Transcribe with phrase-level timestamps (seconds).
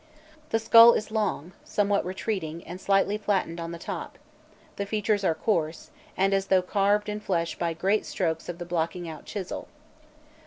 [0.49, 4.17] The skull is long, somewhat retreating, and slightly flattened on the top;
[4.77, 8.65] the features are coarse, and as though carved in flesh by great strokes of the
[8.65, 9.67] blocking out chisel.